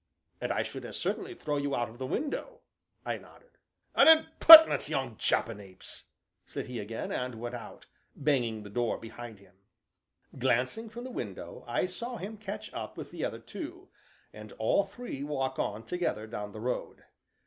"And 0.41 0.51
I 0.51 0.63
should 0.63 0.83
as 0.83 0.97
certainly 0.97 1.35
throw 1.35 1.57
you 1.57 1.75
out 1.75 1.87
of 1.87 1.99
the 1.99 2.07
window!" 2.07 2.61
I 3.05 3.19
nodded. 3.19 3.59
"An 3.93 4.07
impertinent 4.07 4.89
young 4.89 5.15
jackanapes!" 5.15 6.05
said 6.43 6.65
he 6.65 6.79
again, 6.79 7.11
and 7.11 7.35
went 7.35 7.53
out, 7.53 7.85
banging 8.15 8.63
the 8.63 8.71
door 8.71 8.97
behind 8.97 9.37
him. 9.37 9.57
Glancing 10.39 10.89
from 10.89 11.03
the 11.03 11.11
window, 11.11 11.63
I 11.67 11.85
saw 11.85 12.17
him 12.17 12.37
catch 12.37 12.73
up 12.73 12.97
with 12.97 13.11
the 13.11 13.23
other 13.23 13.37
two, 13.37 13.89
and 14.33 14.51
all 14.53 14.85
three 14.85 15.21
walk 15.21 15.59
on 15.59 15.85
together 15.85 16.25
down 16.25 16.51
the 16.51 16.61
road. 16.61 17.03